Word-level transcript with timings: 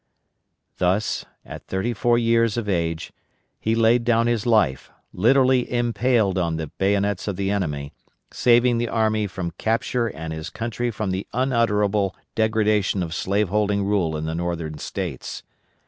"_Thus, 0.79 1.25
at 1.45 1.67
thirty 1.67 1.93
four 1.93 2.17
years 2.17 2.57
of 2.57 2.67
age, 2.67 3.13
he 3.59 3.75
laid 3.75 4.03
down 4.03 4.25
his 4.25 4.47
life, 4.47 4.89
literally 5.13 5.71
impaled 5.71 6.39
on 6.39 6.55
the 6.55 6.71
bayonets 6.79 7.27
of 7.27 7.35
the 7.35 7.51
enemy, 7.51 7.93
saving 8.31 8.79
the 8.79 8.89
army 8.89 9.27
from 9.27 9.51
capture 9.59 10.07
and 10.07 10.33
his 10.33 10.49
country 10.49 10.89
from 10.89 11.11
the 11.11 11.27
unutterable 11.33 12.15
degradation 12.33 13.03
of 13.03 13.13
slave 13.13 13.49
holding 13.49 13.83
rule 13.85 14.17
in 14.17 14.25
the 14.25 14.33
Northern 14.33 14.79
States. 14.79 15.43